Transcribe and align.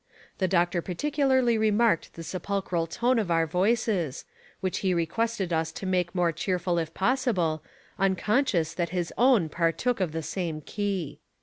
The 0.39 0.47
doctor 0.47 0.81
particularly 0.81 1.59
remarked 1.59 2.15
the 2.15 2.23
sepulchral 2.23 2.87
tone 2.87 3.19
of 3.19 3.29
our 3.29 3.45
voices, 3.45 4.25
which 4.59 4.79
he 4.79 4.95
requested 4.95 5.53
us 5.53 5.71
to 5.73 5.85
make 5.85 6.15
more 6.15 6.31
cheerful 6.31 6.79
if 6.79 6.95
possible, 6.95 7.61
unconscious 7.99 8.73
that 8.73 8.89
his 8.89 9.13
own 9.15 9.47
partook 9.47 9.99
of 9.99 10.11
the 10.11 10.23
same 10.23 10.59
key.' 10.61 11.19